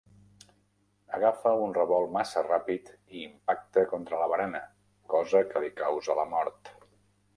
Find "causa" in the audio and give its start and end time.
5.83-6.17